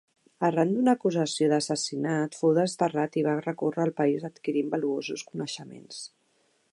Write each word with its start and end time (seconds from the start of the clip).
Arran 0.47 0.69
d'una 0.75 0.93
acusació 0.99 1.49
d'assassinat 1.51 2.39
fou 2.39 2.55
desterrat 2.59 3.19
i 3.21 3.25
va 3.29 3.37
recórrer 3.43 3.87
el 3.89 3.95
país 4.03 4.25
adquirint 4.33 4.75
valuosos 4.75 5.29
coneixements. 5.31 6.05